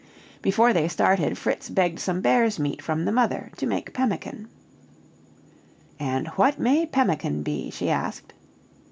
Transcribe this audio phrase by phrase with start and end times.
[0.41, 4.47] Before they started, Fritz begged some bear's meat from the mother, to make pemmican.
[5.99, 8.33] "And what may pemmican be?" she asked.